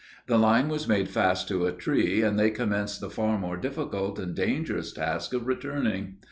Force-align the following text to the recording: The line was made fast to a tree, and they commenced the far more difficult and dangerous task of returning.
The 0.25 0.39
line 0.39 0.67
was 0.67 0.87
made 0.87 1.09
fast 1.11 1.47
to 1.49 1.67
a 1.67 1.71
tree, 1.71 2.23
and 2.23 2.39
they 2.39 2.49
commenced 2.49 3.01
the 3.01 3.09
far 3.11 3.37
more 3.37 3.55
difficult 3.55 4.17
and 4.17 4.33
dangerous 4.35 4.91
task 4.91 5.31
of 5.31 5.45
returning. 5.45 6.17